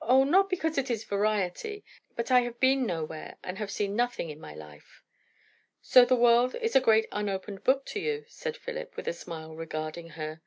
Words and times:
"O, 0.00 0.24
not 0.24 0.48
because 0.48 0.78
it 0.78 0.90
is 0.90 1.04
variety. 1.04 1.84
But 2.16 2.30
I 2.30 2.40
have 2.44 2.58
been 2.60 2.86
nowhere 2.86 3.36
and 3.44 3.58
have 3.58 3.70
seen 3.70 3.94
nothing 3.94 4.30
in 4.30 4.40
my 4.40 4.54
life." 4.54 5.02
"So 5.82 6.06
the 6.06 6.16
world 6.16 6.54
is 6.54 6.74
a 6.74 6.80
great 6.80 7.06
unopened 7.12 7.62
book 7.62 7.84
to 7.92 8.00
you?" 8.00 8.24
said 8.26 8.56
Philip, 8.56 8.96
with 8.96 9.06
a 9.06 9.12
smile 9.12 9.54
regarding 9.54 10.08
her. 10.16 10.40